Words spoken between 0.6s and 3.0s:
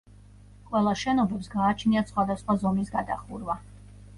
ყველა შენობებს გააჩნიათ სხვადასხვა ზომის